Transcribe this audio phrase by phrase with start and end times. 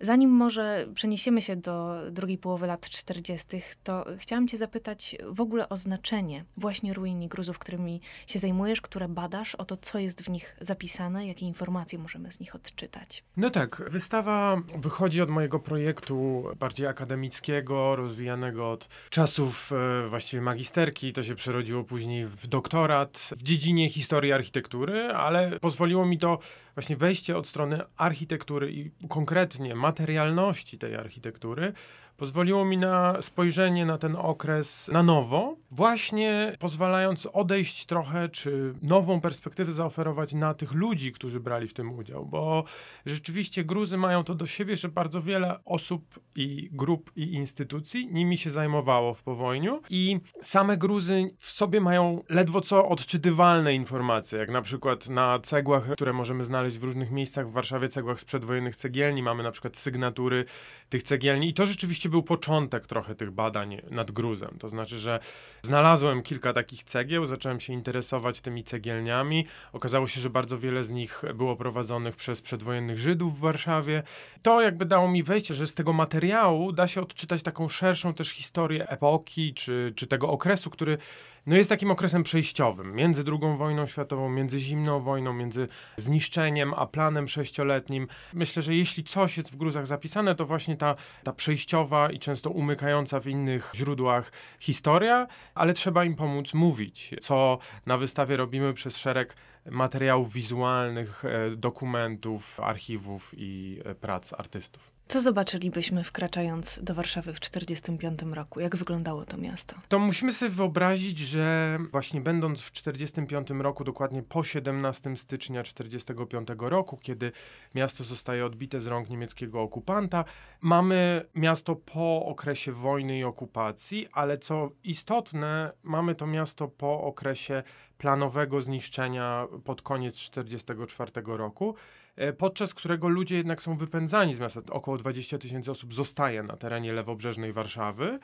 [0.00, 3.46] Zanim może przeniesiemy się do drugiej połowy lat 40.,
[3.84, 8.80] to chciałam Cię zapytać w ogóle o znaczenie właśnie ruin i gruzów, którymi się zajmujesz,
[8.80, 13.24] które badasz, o to, co jest w nich zapisane, jakie informacje możemy z nich odczytać.
[13.36, 21.12] No tak, wystawa wychodzi od mojego projektu bardziej akademickiego, rozwijanego od czasów e, właściwie magisterki.
[21.12, 26.38] To się przerodziło później w doktorat w dziedzinie historii architektury, ale pozwoliło mi to
[26.76, 31.72] właśnie wejście od strony architektury i konkretnie materialności tej architektury
[32.16, 39.20] pozwoliło mi na spojrzenie na ten okres na nowo, właśnie pozwalając odejść trochę, czy nową
[39.20, 42.64] perspektywę zaoferować na tych ludzi, którzy brali w tym udział, bo
[43.06, 48.38] rzeczywiście Gruzy mają to do siebie, że bardzo wiele osób i grup i instytucji nimi
[48.38, 54.50] się zajmowało w powojniu i same Gruzy w sobie mają ledwo co odczytywalne informacje, jak
[54.50, 58.76] na przykład na cegłach, które możemy znaleźć w różnych miejscach w Warszawie, cegłach z przedwojennych
[58.76, 60.44] cegielni, mamy na przykład sygnatury
[60.88, 64.56] tych cegielni i to rzeczywiście rzeczywiście był początek trochę tych badań nad gruzem.
[64.58, 65.20] To znaczy, że
[65.66, 69.46] znalazłem kilka takich cegieł, zacząłem się interesować tymi cegielniami.
[69.72, 74.02] Okazało się, że bardzo wiele z nich było prowadzonych przez przedwojennych Żydów w Warszawie.
[74.42, 78.28] To jakby dało mi wejście, że z tego materiału da się odczytać taką szerszą też
[78.30, 80.98] historię epoki, czy, czy tego okresu, który
[81.46, 86.86] no jest takim okresem przejściowym między II wojną światową, między zimną wojną, między zniszczeniem a
[86.86, 88.08] planem sześcioletnim.
[88.34, 92.50] Myślę, że jeśli coś jest w gruzach zapisane, to właśnie ta, ta przejściowa i często
[92.50, 98.96] umykająca w innych źródłach historia, ale trzeba im pomóc mówić, co na wystawie robimy przez
[98.96, 99.36] szereg
[99.70, 104.95] materiałów wizualnych, e, dokumentów, archiwów i e, prac artystów.
[105.08, 108.60] Co zobaczylibyśmy wkraczając do Warszawy w 1945 roku?
[108.60, 109.76] Jak wyglądało to miasto?
[109.88, 116.48] To musimy sobie wyobrazić, że właśnie będąc w 1945 roku, dokładnie po 17 stycznia 1945
[116.58, 117.32] roku, kiedy
[117.74, 120.24] miasto zostaje odbite z rąk niemieckiego okupanta,
[120.60, 127.62] mamy miasto po okresie wojny i okupacji, ale co istotne, mamy to miasto po okresie
[127.98, 131.74] planowego zniszczenia pod koniec 1944 roku.
[132.16, 134.60] E, podczas którego ludzie jednak są wypędzani z miasta.
[134.70, 138.18] Około 20 tysięcy osób zostaje na terenie lewobrzeżnej Warszawy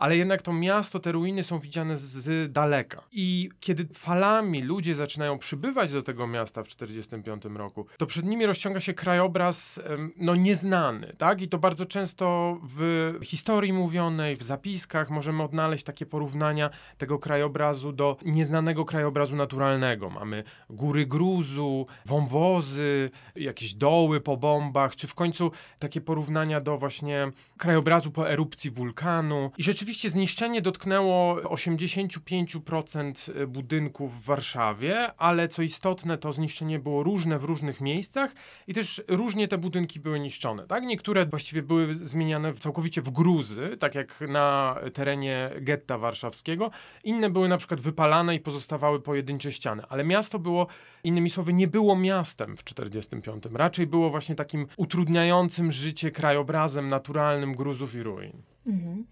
[0.00, 3.02] ale jednak to miasto, te ruiny są widziane z, z daleka.
[3.12, 8.46] I kiedy falami ludzie zaczynają przybywać do tego miasta w 1945 roku, to przed nimi
[8.46, 9.80] rozciąga się krajobraz
[10.16, 11.42] no, nieznany, tak?
[11.42, 17.92] I to bardzo często w historii mówionej, w zapiskach możemy odnaleźć takie porównania tego krajobrazu
[17.92, 20.10] do nieznanego krajobrazu naturalnego.
[20.10, 27.30] Mamy góry gruzu, wąwozy, jakieś doły po bombach, czy w końcu takie porównania do właśnie
[27.58, 29.50] krajobrazu po erupcji wulkanu.
[29.58, 36.78] I rzeczywiście Oczywiście zniszczenie dotknęło 85% e, budynków w Warszawie, ale co istotne, to zniszczenie
[36.78, 38.34] było różne w różnych miejscach
[38.66, 40.66] i też różnie te budynki były niszczone.
[40.66, 40.84] Tak?
[40.84, 46.70] Niektóre właściwie były zmieniane całkowicie w gruzy, tak jak na terenie getta warszawskiego.
[47.04, 50.66] Inne były na przykład wypalane i pozostawały pojedyncze ściany, ale miasto było,
[51.04, 53.58] innymi słowy, nie było miastem w 1945.
[53.58, 58.42] Raczej było właśnie takim utrudniającym życie krajobrazem naturalnym gruzów i ruin.
[58.66, 59.04] Mhm.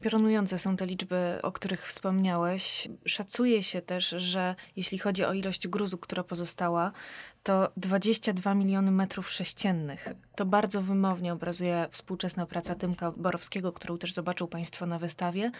[0.00, 2.88] Piorunujące są te liczby, o których wspomniałeś.
[3.06, 6.92] Szacuje się też, że jeśli chodzi o ilość gruzu, która pozostała,
[7.48, 10.08] to 22 miliony metrów sześciennych.
[10.36, 15.50] To bardzo wymownie obrazuje współczesna praca Tymka Borowskiego, którą też zobaczył Państwo na wystawie.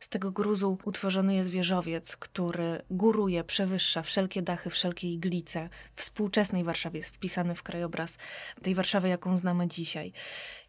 [0.00, 5.68] Z tego gruzu utworzony jest wieżowiec, który góruje, przewyższa wszelkie dachy, wszelkie iglice.
[5.94, 8.18] W współczesnej Warszawie jest wpisany w krajobraz
[8.62, 10.12] tej Warszawy, jaką znamy dzisiaj.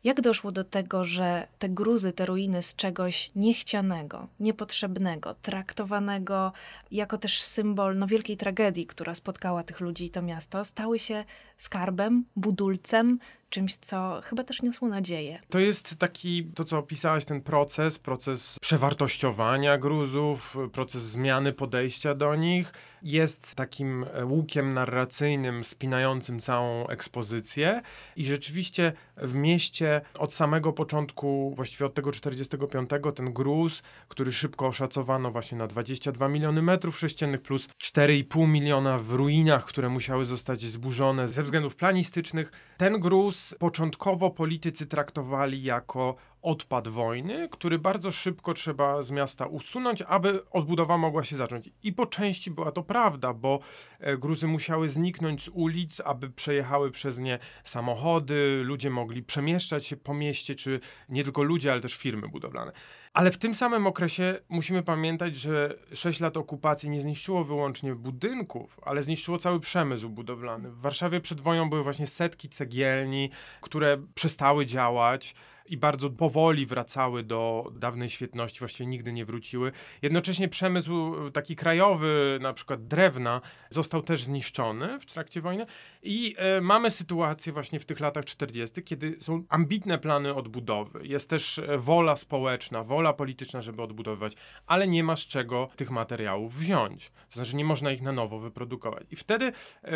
[0.03, 6.53] Jak doszło do tego, że te gruzy, te ruiny z czegoś niechcianego, niepotrzebnego, traktowanego
[6.91, 11.25] jako też symbol no, wielkiej tragedii, która spotkała tych ludzi i to miasto, stały się
[11.57, 13.19] skarbem, budulcem,
[13.49, 15.39] czymś, co chyba też niosło nadzieję.
[15.49, 22.35] To jest taki, to co opisałaś, ten proces, proces przewartościowania gruzów, proces zmiany podejścia do
[22.35, 22.73] nich.
[23.03, 27.81] Jest takim e, łukiem narracyjnym spinającym całą ekspozycję
[28.15, 34.67] i rzeczywiście w mieście od samego początku, właściwie od tego 45, ten gruz, który szybko
[34.67, 40.61] oszacowano właśnie na 22 miliony metrów sześciennych plus 4,5 miliona w ruinach, które musiały zostać
[40.61, 46.15] zburzone ze względów planistycznych, ten gruz początkowo politycy traktowali jako
[46.47, 51.69] odpad wojny, który bardzo szybko trzeba z miasta usunąć, aby odbudowa mogła się zacząć.
[51.83, 53.59] I po części była to prawda, bo
[53.99, 59.97] e, Gruzy musiały zniknąć z ulic, aby przejechały przez nie samochody, ludzie mogli przemieszczać się
[59.97, 60.79] po mieście, czy
[61.09, 62.71] nie tylko ludzie, ale też firmy budowlane.
[63.13, 68.79] Ale w tym samym okresie musimy pamiętać, że 6 lat okupacji nie zniszczyło wyłącznie budynków,
[68.83, 70.71] ale zniszczyło cały przemysł budowlany.
[70.71, 73.29] W Warszawie przed wojną były właśnie setki cegielni,
[73.61, 75.35] które przestały działać
[75.69, 79.71] i bardzo powoli wracały do dawnej świetności, właściwie nigdy nie wróciły.
[80.01, 85.65] Jednocześnie przemysł taki krajowy, na przykład drewna, został też zniszczony w trakcie wojny
[86.03, 91.07] i e, mamy sytuację właśnie w tych latach 40., kiedy są ambitne plany odbudowy.
[91.07, 94.33] Jest też e, wola społeczna, wola polityczna, żeby odbudowywać,
[94.67, 97.09] ale nie ma z czego tych materiałów wziąć.
[97.09, 99.07] To znaczy nie można ich na nowo wyprodukować.
[99.11, 99.53] I wtedy e,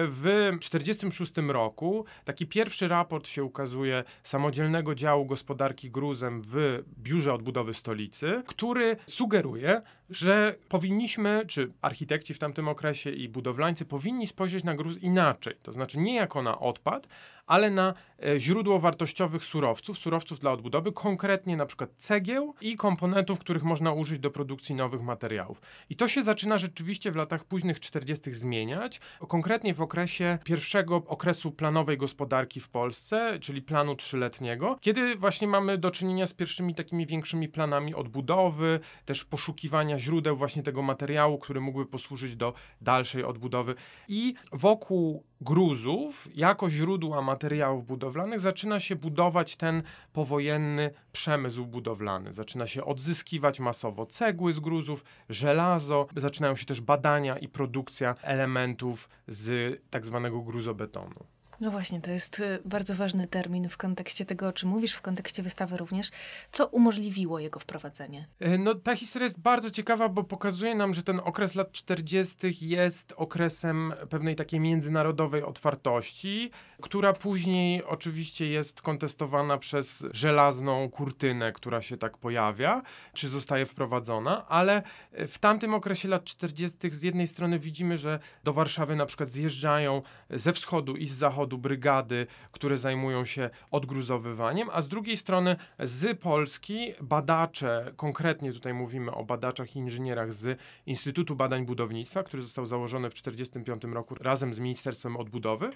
[0.07, 5.25] w 46 roku taki pierwszy raport się ukazuje samodzielnego działu
[5.61, 13.09] gospodarki gruzem w Biurze Odbudowy Stolicy, który sugeruje, że powinniśmy, czy architekci w tamtym okresie
[13.09, 15.55] i budowlańcy powinni spojrzeć na gruz inaczej.
[15.63, 17.07] To znaczy nie jako na odpad,
[17.51, 17.93] ale na
[18.23, 23.91] e, źródło wartościowych surowców, surowców dla odbudowy, konkretnie na przykład cegieł i komponentów, których można
[23.91, 25.61] użyć do produkcji nowych materiałów.
[25.89, 28.33] I to się zaczyna rzeczywiście w latach późnych 40.
[28.33, 35.47] zmieniać, konkretnie w okresie pierwszego okresu planowej gospodarki w Polsce, czyli planu trzyletniego, kiedy właśnie
[35.47, 41.39] mamy do czynienia z pierwszymi takimi większymi planami odbudowy, też poszukiwania źródeł właśnie tego materiału,
[41.39, 43.75] który mógłby posłużyć do dalszej odbudowy.
[44.07, 49.83] I wokół gruzów, jako źródła materiałów budowlanych, zaczyna się budować ten
[50.13, 52.33] powojenny przemysł budowlany.
[52.33, 59.09] Zaczyna się odzyskiwać masowo cegły z gruzów, żelazo, zaczynają się też badania i produkcja elementów
[59.27, 61.25] z tak zwanego gruzobetonu.
[61.61, 65.01] No właśnie, to jest y, bardzo ważny termin w kontekście tego, o czym mówisz, w
[65.01, 66.09] kontekście wystawy również.
[66.51, 68.27] Co umożliwiło jego wprowadzenie?
[68.39, 72.37] E, no, ta historia jest bardzo ciekawa, bo pokazuje nam, że ten okres lat 40.
[72.69, 81.81] jest okresem pewnej takiej międzynarodowej otwartości, która później oczywiście jest kontestowana przez żelazną kurtynę, która
[81.81, 82.81] się tak pojawia,
[83.13, 86.77] czy zostaje wprowadzona, ale w tamtym okresie lat 40.
[86.91, 91.50] z jednej strony widzimy, że do Warszawy na przykład zjeżdżają ze wschodu i z zachodu
[91.51, 98.73] przodu brygady, które zajmują się odgruzowywaniem, a z drugiej strony z Polski badacze, konkretnie tutaj
[98.73, 104.15] mówimy o badaczach i inżynierach z Instytutu Badań Budownictwa, który został założony w 1945 roku
[104.15, 105.71] razem z Ministerstwem Odbudowy,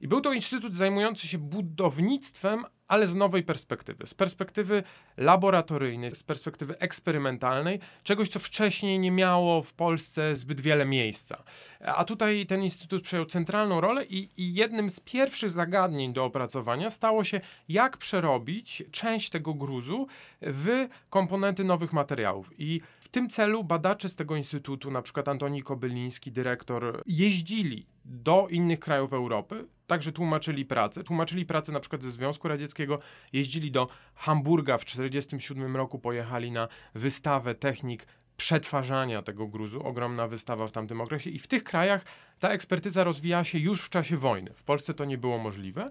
[0.00, 4.82] i był to instytut zajmujący się budownictwem, ale z nowej perspektywy, z perspektywy
[5.16, 11.42] laboratoryjnej, z perspektywy eksperymentalnej, czegoś, co wcześniej nie miało w Polsce zbyt wiele miejsca.
[11.80, 16.90] A tutaj ten instytut przejął centralną rolę i, i jednym z pierwszych zagadnień do opracowania
[16.90, 20.06] stało się, jak przerobić część tego gruzu
[20.42, 22.50] w komponenty nowych materiałów.
[22.58, 28.46] I w tym celu badacze z tego instytutu, na przykład Antoni Kobyliński, dyrektor, jeździli do
[28.50, 31.04] innych krajów Europy, także tłumaczyli pracę.
[31.04, 32.98] Tłumaczyli pracę na przykład ze Związku Radzieckiego,
[33.32, 40.66] jeździli do Hamburga w 1947 roku, pojechali na wystawę technik przetwarzania tego gruzu, ogromna wystawa
[40.66, 42.04] w tamtym okresie i w tych krajach
[42.38, 44.54] ta ekspertyza rozwijała się już w czasie wojny.
[44.54, 45.90] W Polsce to nie było możliwe.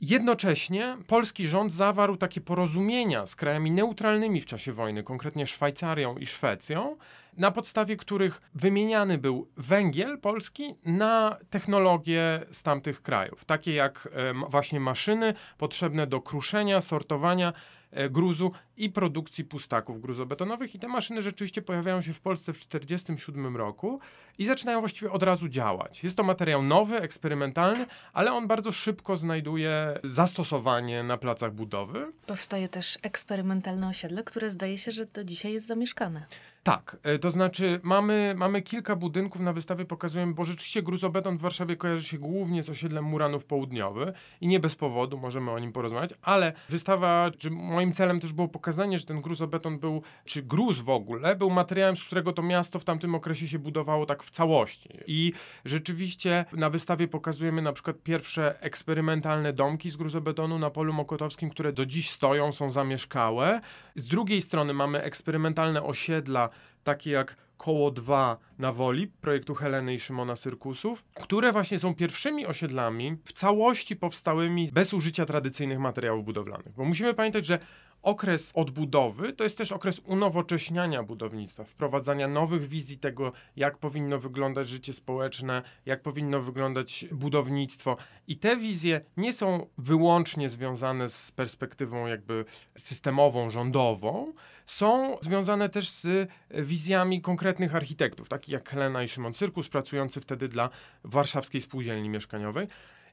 [0.00, 6.26] Jednocześnie polski rząd zawarł takie porozumienia z krajami neutralnymi w czasie wojny, konkretnie Szwajcarią i
[6.26, 6.96] Szwecją,
[7.36, 14.08] na podstawie których wymieniany był węgiel polski na technologie z tamtych krajów, takie jak
[14.48, 17.52] właśnie maszyny potrzebne do kruszenia, sortowania
[17.92, 20.74] E, gruzu i produkcji pustaków gruzobetonowych.
[20.74, 24.00] I te maszyny rzeczywiście pojawiają się w Polsce w 1947 roku
[24.38, 26.04] i zaczynają właściwie od razu działać.
[26.04, 32.12] Jest to materiał nowy, eksperymentalny, ale on bardzo szybko znajduje zastosowanie na placach budowy.
[32.26, 36.26] Powstaje też eksperymentalne osiedle, które zdaje się, że do dzisiaj jest zamieszkane.
[36.62, 41.40] Tak, e, to znaczy mamy, mamy kilka budynków na wystawie pokazujemy, bo rzeczywiście gruzobeton w
[41.40, 45.72] Warszawie kojarzy się głównie z osiedlem Muranów Południowy i nie bez powodu, możemy o nim
[45.72, 50.80] porozmawiać, ale wystawa, czy moim celem też było pokazanie, że ten gruzobeton był, czy gruz
[50.80, 54.30] w ogóle, był materiałem, z którego to miasto w tamtym okresie się budowało tak w
[54.30, 54.88] całości.
[55.06, 55.32] I
[55.64, 61.72] rzeczywiście na wystawie pokazujemy na przykład pierwsze eksperymentalne domki z gruzobetonu na polu mokotowskim, które
[61.72, 63.60] do dziś stoją, są zamieszkałe.
[63.94, 66.49] Z drugiej strony mamy eksperymentalne osiedla,
[66.84, 72.46] takie jak Koło 2 na Woli, projektu Heleny i Szymona Syrkusów, które właśnie są pierwszymi
[72.46, 76.74] osiedlami w całości powstałymi bez użycia tradycyjnych materiałów budowlanych.
[76.74, 77.58] Bo musimy pamiętać, że
[78.02, 84.68] okres odbudowy to jest też okres unowocześniania budownictwa, wprowadzania nowych wizji tego, jak powinno wyglądać
[84.68, 87.96] życie społeczne, jak powinno wyglądać budownictwo.
[88.28, 92.44] I te wizje nie są wyłącznie związane z perspektywą jakby
[92.78, 94.32] systemową, rządową,
[94.66, 100.48] są związane też z wizjami konkretnych architektów, takich jak Helena i Szymon Cyrkus, pracujący wtedy
[100.48, 100.70] dla
[101.04, 102.68] Warszawskiej Spółdzielni Mieszkaniowej.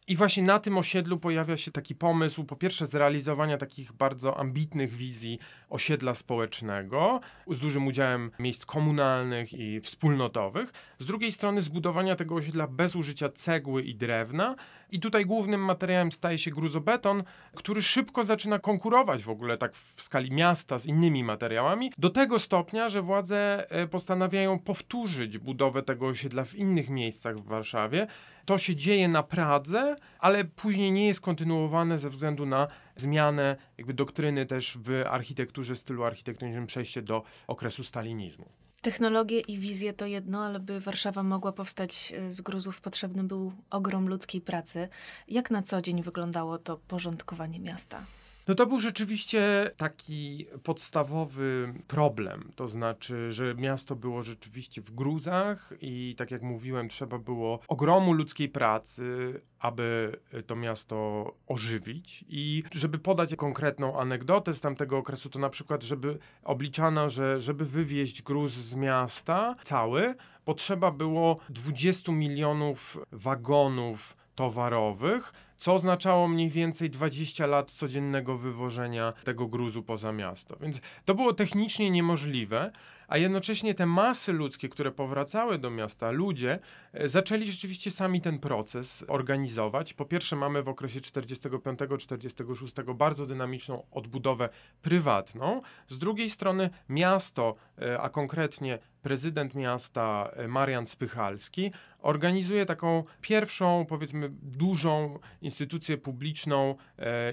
[0.09, 4.93] I właśnie na tym osiedlu pojawia się taki pomysł, po pierwsze, zrealizowania takich bardzo ambitnych
[4.93, 10.73] wizji osiedla społecznego z dużym udziałem miejsc komunalnych i wspólnotowych.
[10.99, 14.55] Z drugiej strony, zbudowania tego osiedla bez użycia cegły i drewna.
[14.91, 17.23] I tutaj głównym materiałem staje się gruzobeton,
[17.55, 22.39] który szybko zaczyna konkurować w ogóle tak w skali miasta z innymi materiałami, do tego
[22.39, 28.07] stopnia, że władze e, postanawiają powtórzyć budowę tego osiedla w innych miejscach w Warszawie
[28.47, 33.93] to się dzieje na Pradze, ale później nie jest kontynuowane ze względu na zmianę jakby
[33.93, 38.49] doktryny też w architekturze, stylu architektonicznym, przejście do okresu stalinizmu.
[38.87, 43.51] Technologie i wizje to jedno, ale by Warszawa mogła powstać e, z gruzów, potrzebny był
[43.69, 44.89] ogrom ludzkiej pracy.
[45.27, 48.05] Jak na co dzień wyglądało to porządkowanie miasta?
[48.47, 52.51] No to był rzeczywiście taki podstawowy problem.
[52.55, 58.13] To znaczy, że miasto było rzeczywiście w gruzach i tak jak mówiłem, trzeba było ogromu
[58.13, 62.25] ludzkiej pracy, aby to miasto ożywić.
[62.29, 67.65] I żeby podać konkretną anegdotę z tamtego okresu, to na przykład, żeby obliczano, że żeby
[67.65, 76.89] wywieźć gruz z miasta cały, potrzeba było 20 milionów wagonów towarowych, co oznaczało mniej więcej
[76.89, 80.57] 20 lat codziennego wywożenia tego gruzu poza miasto.
[80.61, 82.71] Więc to było technicznie niemożliwe,
[83.07, 86.59] a jednocześnie te masy ludzkie, które powracały do miasta, ludzie
[86.93, 89.93] e, zaczęli rzeczywiście sami ten proces organizować.
[89.93, 94.49] Po pierwsze, mamy w okresie 45-46 bardzo dynamiczną odbudowę
[94.81, 95.61] prywatną.
[95.87, 103.85] Z drugiej strony, miasto, e, a konkretnie prezydent miasta e, Marian Spychalski organizuje taką pierwszą,
[103.89, 106.75] powiedzmy, dużą instytucję publiczną,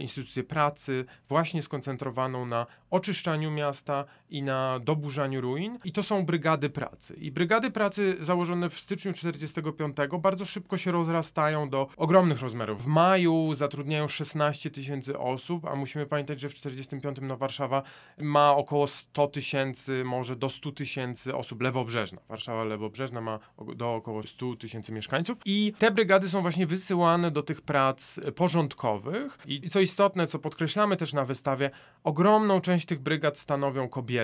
[0.00, 4.04] instytucję pracy, właśnie skoncentrowaną na oczyszczaniu miasta
[4.35, 5.79] i na doburzaniu ruin.
[5.85, 7.17] I to są brygady pracy.
[7.21, 12.83] I brygady pracy założone w styczniu 1945 bardzo szybko się rozrastają do ogromnych rozmiarów.
[12.83, 17.83] W maju zatrudniają 16 tysięcy osób, a musimy pamiętać, że w 1945 no, Warszawa
[18.19, 22.21] ma około 100 tysięcy, może do 100 tysięcy osób lewobrzeżna.
[22.29, 23.38] Warszawa lewobrzeżna ma
[23.76, 29.38] do około 100 tysięcy mieszkańców i te brygady są właśnie wysyłane do tych prac porządkowych
[29.47, 31.71] i co istotne, co podkreślamy też na wystawie,
[32.05, 34.24] ogromną część tych brygad stanowią kobiety,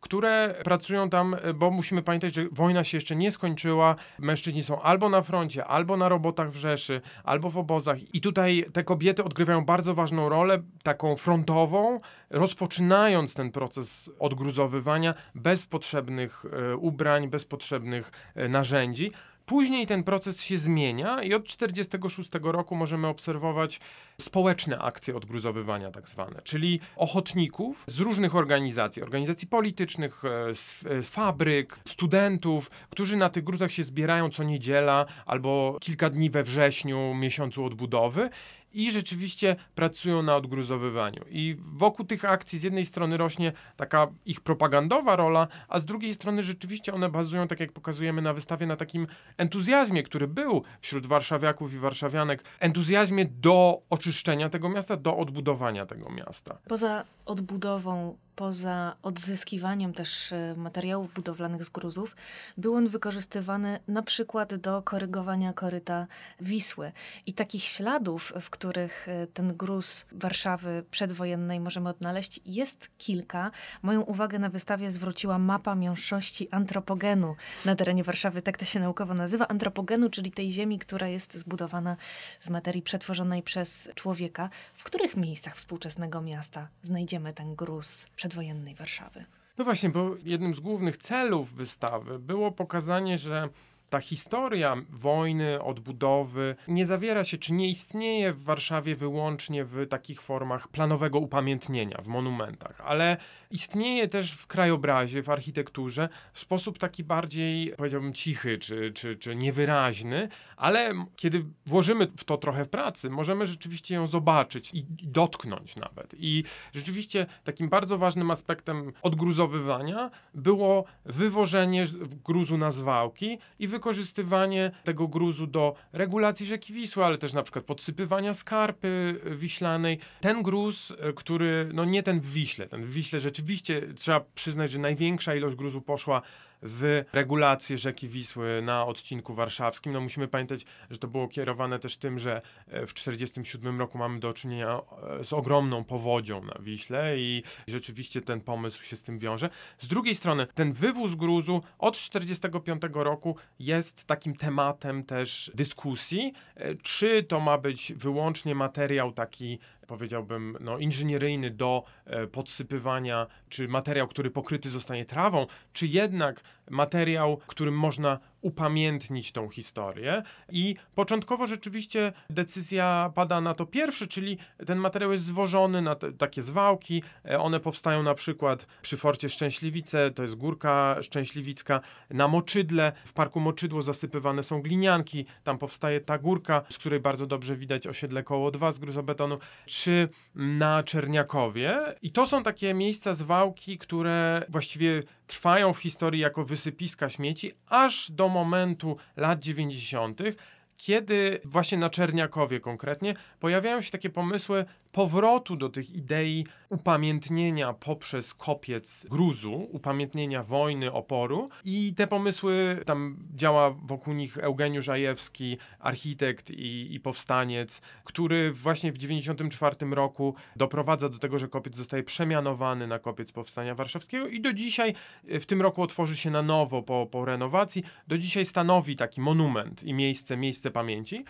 [0.00, 5.08] które pracują tam, bo musimy pamiętać, że wojna się jeszcze nie skończyła, mężczyźni są albo
[5.08, 9.64] na froncie, albo na robotach w Rzeszy, albo w obozach i tutaj te kobiety odgrywają
[9.64, 18.12] bardzo ważną rolę, taką frontową, rozpoczynając ten proces odgruzowywania bez potrzebnych e, ubrań, bez potrzebnych
[18.34, 19.12] e, narzędzi.
[19.46, 23.80] Później ten proces się zmienia i od 1946 roku możemy obserwować
[24.20, 31.80] społeczne akcje odgruzowywania tak zwane, czyli ochotników z różnych organizacji, organizacji politycznych, e, z fabryk,
[31.88, 37.64] studentów, którzy na tych gruzach się zbierają co niedziela albo kilka dni we wrześniu, miesiącu
[37.64, 38.30] odbudowy
[38.72, 41.24] i rzeczywiście pracują na odgruzowywaniu.
[41.30, 46.14] I wokół tych akcji z jednej strony rośnie taka ich propagandowa rola, a z drugiej
[46.14, 49.06] strony rzeczywiście one bazują, tak jak pokazujemy na wystawie, na takim
[49.36, 54.07] entuzjazmie, który był wśród warszawiaków i warszawianek, entuzjazmie do oczyszczenia
[54.48, 56.58] tego miasta, do odbudowania tego miasta.
[56.68, 62.16] Poza odbudową poza odzyskiwaniem też e, materiałów budowlanych z gruzów,
[62.56, 66.06] był on wykorzystywany na przykład do korygowania koryta
[66.40, 66.92] Wisły.
[67.26, 73.50] I takich śladów, w których e, ten gruz Warszawy przedwojennej możemy odnaleźć, jest kilka.
[73.82, 78.42] Moją uwagę na wystawie zwróciła mapa miąższości antropogenu na terenie Warszawy.
[78.42, 79.48] Tak to się naukowo nazywa.
[79.48, 81.96] Antropogenu, czyli tej ziemi, która jest zbudowana
[82.40, 84.50] z materii przetworzonej przez człowieka.
[84.74, 89.24] W których miejscach współczesnego miasta znajdziemy ten gruz przedwojennej Warszawy?
[89.58, 93.48] No właśnie, bo jednym z głównych celów wystawy było pokazanie, że
[93.90, 100.22] ta historia wojny, odbudowy nie zawiera się, czy nie istnieje w Warszawie wyłącznie w takich
[100.22, 103.16] formach planowego upamiętnienia, w monumentach, ale
[103.50, 109.36] istnieje też w krajobrazie, w architekturze w sposób taki bardziej, powiedziałbym, cichy czy, czy, czy
[109.36, 110.28] niewyraźny,
[110.58, 116.14] ale kiedy włożymy w to trochę pracy, możemy rzeczywiście ją zobaczyć i, dotknąć nawet.
[116.18, 121.86] I rzeczywiście takim bardzo ważnym aspektem odgruzowywania było wywożenie
[122.24, 127.64] gruzu na zwałki i wykorzystywanie tego gruzu do regulacji rzeki Wisły, ale też na przykład
[127.64, 129.98] podsypywania skarpy wiślanej.
[130.20, 134.70] Ten gruz, e, który, no nie ten w Wiśle, ten w Wiśle rzeczywiście trzeba przyznać,
[134.70, 136.22] że największa ilość gruzu poszła
[136.62, 139.92] w regulację rzeki Wisły na odcinku warszawskim.
[139.92, 144.20] No musimy pamiętać, że to było kierowane też tym, że e, w 1947 roku mamy
[144.20, 144.80] do czynienia
[145.20, 149.50] e, z ogromną powodzią na Wiśle i rzeczywiście ten pomysł się z tym wiąże.
[149.78, 156.74] Z drugiej strony ten wywóz gruzu od 1945 roku jest takim tematem też dyskusji, e,
[156.74, 164.08] czy to ma być wyłącznie materiał taki powiedziałbym, no, inżynieryjny do e, podsypywania, czy materiał,
[164.08, 166.40] który pokryty zostanie trawą, czy jednak
[166.70, 170.22] materiał, którym można upamiętnić tą historię.
[170.52, 176.12] I początkowo rzeczywiście decyzja pada na to pierwsze, czyli ten materiał jest zwożony na te,
[176.12, 177.02] takie zwałki.
[177.24, 181.80] E, one powstają na przykład przy Forcie Szczęśliwice, to jest górka Szczęśliwicka,
[182.10, 182.92] na Moczydle.
[183.04, 187.86] W Parku Moczydło zasypywane są glinianki, tam powstaje ta górka, z której bardzo dobrze widać
[187.86, 191.94] osiedle koło 2 z gruzobetonu, czy na Czerniakowie.
[192.02, 198.10] I to są takie miejsca zwałki, które właściwie trwają w historii jako wysypiska śmieci, aż
[198.10, 200.36] do momentu lat 90.,
[200.78, 208.34] kiedy właśnie na Czerniakowie konkretnie pojawiają się takie pomysły powrotu do tych idei upamiętnienia poprzez
[208.34, 211.48] kopiec gruzu, upamiętnienia wojny, oporu.
[211.64, 218.92] I te pomysły, tam działa wokół nich Eugeniusz Ajewski, architekt i, i powstaniec, który właśnie
[218.92, 224.40] w 94 roku doprowadza do tego, że kopiec zostaje przemianowany na kopiec Powstania Warszawskiego i
[224.40, 224.94] do dzisiaj,
[225.24, 229.82] w tym roku otworzy się na nowo po, po renowacji, do dzisiaj stanowi taki monument
[229.82, 231.24] i miejsce, miejsce pamięci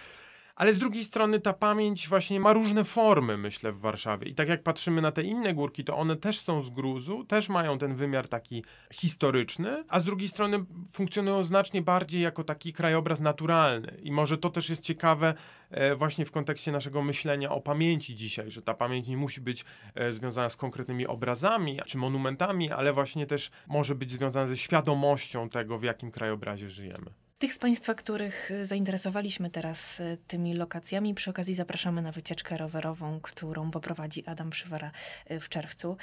[0.58, 4.28] ale z drugiej strony ta pamięć właśnie ma różne formy, myślę, w Warszawie.
[4.28, 7.48] I tak jak patrzymy na te inne górki, to one też są z gruzu, też
[7.48, 13.20] mają ten wymiar taki historyczny, a z drugiej strony funkcjonują znacznie bardziej jako taki krajobraz
[13.20, 13.98] naturalny.
[14.02, 15.34] I może to też jest ciekawe
[15.70, 19.64] e, właśnie w kontekście naszego myślenia o pamięci dzisiaj, że ta pamięć nie musi być
[19.94, 25.48] e, związana z konkretnymi obrazami czy monumentami, ale właśnie też może być związana ze świadomością
[25.48, 27.27] tego, w jakim krajobrazie żyjemy.
[27.38, 32.56] Tych z Państwa, których y, zainteresowaliśmy teraz y, tymi lokacjami, przy okazji zapraszamy na wycieczkę
[32.56, 34.90] rowerową, którą poprowadzi Adam Przywara
[35.30, 35.96] y, w czerwcu.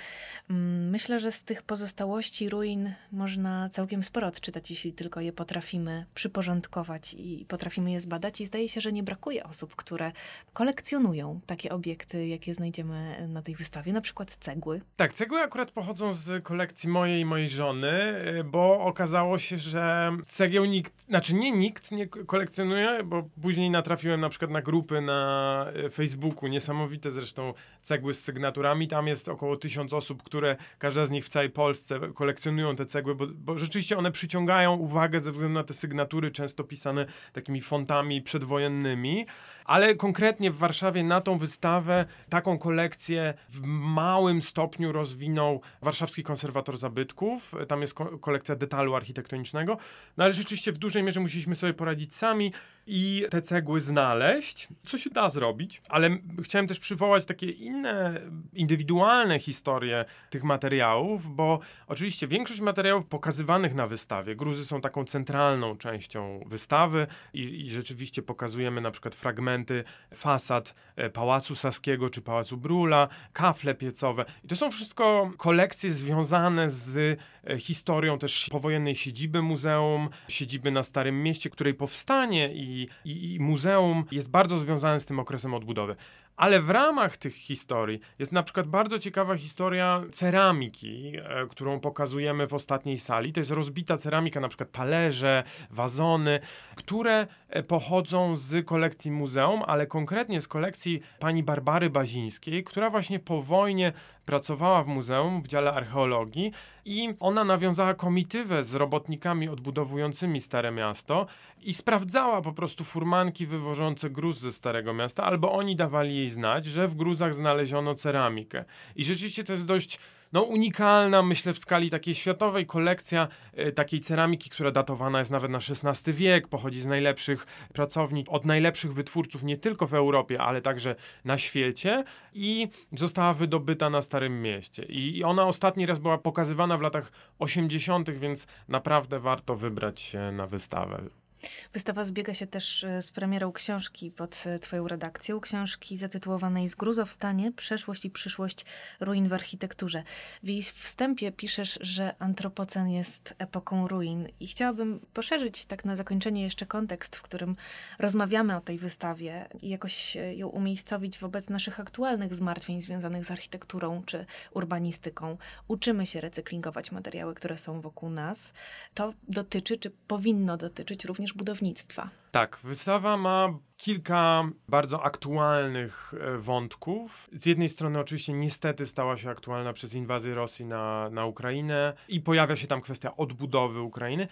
[0.50, 6.06] Mm, myślę, że z tych pozostałości ruin można całkiem sporo odczytać, jeśli tylko je potrafimy
[6.14, 8.42] przyporządkować i potrafimy je zbadać.
[8.42, 10.12] I zdaje się, że nie brakuje osób, które
[10.54, 14.82] kolekcjonują takie obiekty, jakie znajdziemy na tej wystawie, na przykład cegły.
[14.96, 18.14] Tak, cegły akurat pochodzą z kolekcji mojej i mojej żony,
[18.46, 24.22] bo okazało się, że cegieł nikt, znaczy znaczy nie nikt nie kolekcjonuje, bo później natrafiłem
[24.22, 28.88] na przykład na grupy na e, Facebooku, niesamowite zresztą cegły z sygnaturami.
[28.88, 33.16] Tam jest około tysiąc osób, które każda z nich w całej Polsce kolekcjonują te cegły,
[33.16, 38.22] bo, bo rzeczywiście one przyciągają uwagę ze względu na te sygnatury, często pisane takimi fontami
[38.22, 39.26] przedwojennymi.
[39.66, 46.78] Ale konkretnie w Warszawie na tą wystawę taką kolekcję w małym stopniu rozwinął Warszawski Konserwator
[46.78, 47.56] Zabytków.
[47.68, 49.78] Tam jest ko kolekcja detalu architektonicznego.
[50.18, 52.54] No ale rzeczywiście w dużej mierze musieliśmy sobie poradzić sami
[52.88, 56.10] i te cegły znaleźć, co się da zrobić, ale
[56.44, 58.22] chciałem też przywołać takie inne,
[58.54, 65.78] indywidualne historie tych materiałów, bo oczywiście większość materiałów pokazywanych na wystawie, gruzy są taką centralną
[65.78, 72.58] częścią wystawy i, i rzeczywiście pokazujemy na przykład fragmenty fasad e, Pałacu Saskiego czy Pałacu
[72.58, 74.26] Brula, kafle piecowe.
[74.44, 80.84] I to są wszystko kolekcje związane z e, historią też powojennej siedziby muzeum, siedziby na
[80.84, 82.88] Starym Mieście, której powstanie i i,
[83.36, 85.96] i, muzeum jest bardzo związane z tym okresem odbudowy.
[86.38, 92.48] Ale w ramach tych historii jest na przykład bardzo ciekawa historia ceramiki, e, którą pokazujemy
[92.48, 93.34] w ostatniej sali.
[93.34, 96.40] To jest rozbita ceramika, na przykład talerze, wazony,
[96.76, 103.20] które e, pochodzą z kolekcji muzeum, ale konkretnie z kolekcji pani Barbary Bazińskiej, która właśnie
[103.20, 103.94] po wojnie
[104.26, 106.52] pracowała w muzeum w dziale archeologii
[106.86, 111.26] i ona nawiązała komitywę z robotnikami odbudowującymi Stare Miasto
[111.62, 116.66] i sprawdzała po prostu furmanki wywożące gruz ze Starego Miasta, albo oni dawali jej znać,
[116.66, 118.66] że w gruzach znaleziono ceramikę.
[118.96, 120.00] I rzeczywiście to jest dość
[120.34, 123.28] no, unikalna, myślę, w skali takiej światowej kolekcja
[123.60, 128.46] y, takiej ceramiki, która datowana jest nawet na XVI wiek, pochodzi z najlepszych pracowni, od
[128.46, 134.42] najlepszych wytwórców nie tylko w Europie, ale także na świecie i została wydobyta na Starym
[134.42, 134.84] Mieście.
[134.84, 140.48] I ona ostatni raz była pokazywana w latach 80., więc naprawdę warto wybrać się na
[140.48, 141.25] wystawę.
[141.74, 145.40] Wystawa zbiega się też e, z premierą książki pod e, Twoją redakcją.
[145.40, 148.66] Książki zatytułowanej Zgruzo w stanie, przeszłość i przyszłość
[149.00, 150.04] ruin w architekturze.
[150.44, 154.28] W jej wstępie piszesz, że antropocen jest epoką ruin.
[154.40, 157.56] I chciałabym poszerzyć tak na zakończenie jeszcze kontekst, w którym
[158.00, 163.32] rozmawiamy o tej wystawie i jakoś e, ją umiejscowić wobec naszych aktualnych zmartwień związanych z
[163.32, 165.38] architekturą czy urbanistyką.
[165.68, 168.54] Uczymy się recyklingować materiały, które są wokół nas.
[168.94, 172.10] To dotyczy, czy powinno dotyczyć również budownictwa.
[172.32, 177.30] Tak, wystawa ma kilka bardzo aktualnych e, wątków.
[177.34, 182.22] Z jednej strony, oczywiście, niestety stała się aktualna przez inwazję Rosji na, na Ukrainę i
[182.22, 184.28] pojawia się tam kwestia odbudowy Ukrainy,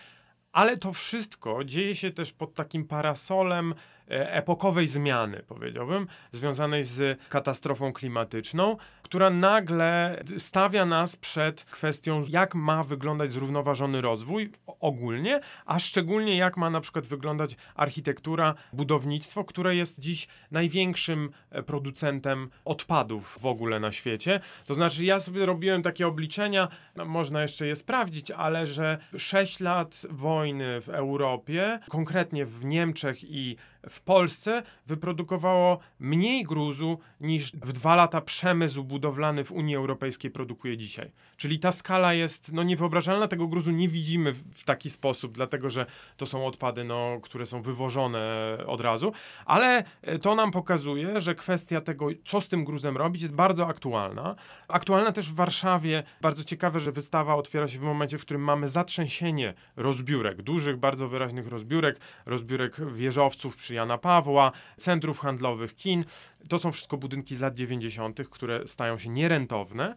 [0.52, 3.76] ale to wszystko dzieje się też pod takim parasolem
[4.08, 12.84] epokowej zmiany, powiedziałbym, związanej z katastrofą klimatyczną, która nagle stawia nas przed kwestią, jak ma
[12.84, 20.00] wyglądać zrównoważony rozwój ogólnie, a szczególnie jak ma na przykład wyglądać architektura, budownictwo, które jest
[20.00, 24.40] dziś największym e, producentem odpadów w ogóle na świecie.
[24.66, 29.60] To znaczy, ja sobie robiłem takie obliczenia, no, można jeszcze je sprawdzić, ale że 6
[29.60, 33.58] lat wojny w Europie, konkretnie w Niemczech i
[33.90, 40.78] w Polsce wyprodukowało mniej gruzu niż w dwa lata przemysł budowlany w Unii Europejskiej produkuje
[40.78, 41.12] dzisiaj.
[41.38, 45.86] Czyli ta skala jest no, niewyobrażalna, tego gruzu nie widzimy w, taki sposób, dlatego że
[46.18, 49.12] to są odpady, no, które są wywożone od razu,
[49.46, 53.68] ale e, to nam pokazuje, że kwestia tego, co z tym gruzem robić, jest bardzo
[53.68, 54.36] aktualna.
[54.68, 56.04] Aktualna też w Warszawie.
[56.22, 61.10] Bardzo ciekawe, że wystawa otwiera się w momencie, w którym mamy zatrzęsienie rozbiórek, dużych, bardzo
[61.10, 66.06] wyraźnych rozbiórek, rozbiórek wieżowców przy Jana Pawła, centrów handlowych, kin.
[66.50, 69.96] To są wszystko budynki z lat 90., które stają się nierentowne.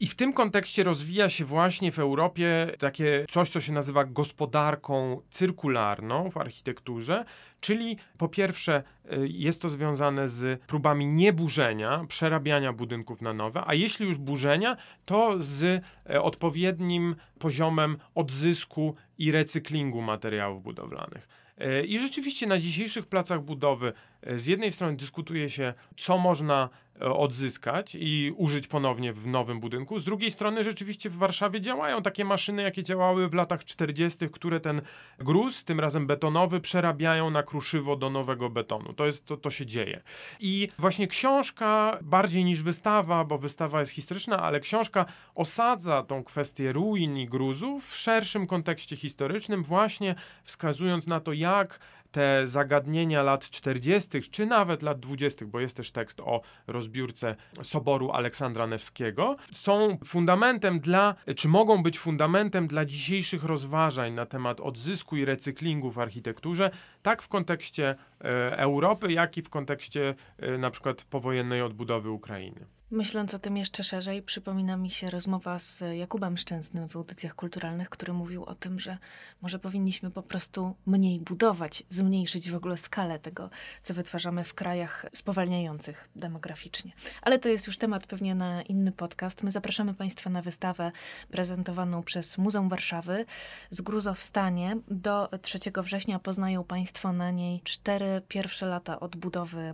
[0.00, 5.22] I w tym kontekście rozwija się właśnie w Europie takie coś, co się nazywa gospodarką
[5.30, 7.24] cyrkularną w architekturze,
[7.60, 13.74] czyli po pierwsze y, jest to związane z próbami nieburzenia, przerabiania budynków na nowe, a
[13.74, 21.28] jeśli już burzenia, to z e, odpowiednim poziomem odzysku i recyklingu materiałów budowlanych.
[21.60, 23.92] E, I rzeczywiście na dzisiejszych placach budowy
[24.22, 26.68] e, z jednej strony dyskutuje się, co można
[27.00, 29.98] odzyskać i użyć ponownie w nowym budynku.
[29.98, 34.60] Z drugiej strony rzeczywiście w Warszawie działają takie maszyny, jakie działały w latach 40., które
[34.60, 34.82] ten
[35.18, 38.92] gruz, tym razem betonowy, przerabiają na kruszywo do nowego betonu.
[38.92, 40.02] To, jest, to, to się dzieje.
[40.40, 46.72] I właśnie książka, bardziej niż wystawa, bo wystawa jest historyczna, ale książka osadza tą kwestię
[46.72, 51.80] ruin i gruzów w szerszym kontekście historycznym, właśnie wskazując na to, jak
[52.10, 58.10] te zagadnienia lat 40., czy nawet lat 20., bo jest też tekst o rozbiórce Soboru
[58.10, 65.16] Aleksandra Newskiego, są fundamentem dla, czy mogą być fundamentem dla dzisiejszych rozważań na temat odzysku
[65.16, 66.70] i recyklingu w architekturze,
[67.02, 72.66] tak w kontekście e, Europy, jak i w kontekście e, na przykład powojennej odbudowy Ukrainy.
[72.92, 77.90] Myśląc o tym jeszcze szerzej, przypomina mi się rozmowa z Jakubem Szczęsnym w audycjach kulturalnych,
[77.90, 78.98] który mówił o tym, że
[79.42, 83.50] może powinniśmy po prostu mniej budować, zmniejszyć w ogóle skalę tego,
[83.82, 86.92] co wytwarzamy w krajach spowalniających demograficznie.
[87.22, 89.42] Ale to jest już temat pewnie na inny podcast.
[89.42, 90.92] My zapraszamy Państwa na wystawę
[91.30, 93.24] prezentowaną przez Muzeum Warszawy
[93.70, 94.76] z Gruzo w stanie.
[94.88, 99.72] Do 3 września poznają Państwo na niej cztery pierwsze lata odbudowy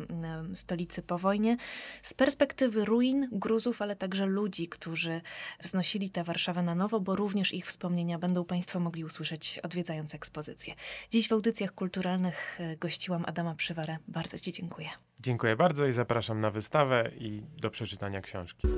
[0.54, 1.56] stolicy po wojnie.
[2.02, 5.20] Z perspektywy ruin ruin, gruzów, ale także ludzi, którzy
[5.62, 10.74] wznosili tę Warszawę na nowo, bo również ich wspomnienia będą Państwo mogli usłyszeć odwiedzając ekspozycję.
[11.10, 13.98] Dziś w audycjach kulturalnych e, gościłam Adama Przywarę.
[14.08, 14.88] Bardzo Ci dziękuję.
[15.20, 18.68] Dziękuję bardzo i zapraszam na wystawę i do przeczytania książki.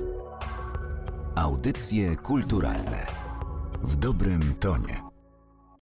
[1.35, 3.05] Audycje kulturalne
[3.83, 5.08] w dobrym tonie.